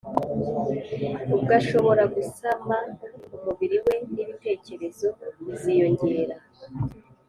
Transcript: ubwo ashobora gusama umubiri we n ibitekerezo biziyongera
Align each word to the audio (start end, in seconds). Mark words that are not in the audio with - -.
ubwo 1.33 1.51
ashobora 1.61 2.03
gusama 2.15 2.75
umubiri 3.35 3.77
we 3.85 3.93
n 4.11 4.15
ibitekerezo 4.23 5.07
biziyongera 5.45 6.35